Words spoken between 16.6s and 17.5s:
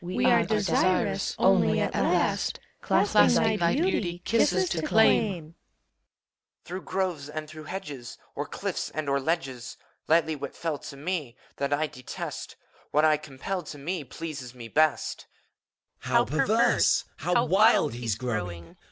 FAUST. How perverse, how